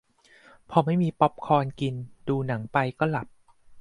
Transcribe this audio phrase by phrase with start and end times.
[0.69, 1.95] พอไม่มีป๊อปคอร์นกิน
[2.27, 3.27] ดูหนังไปก็หลับ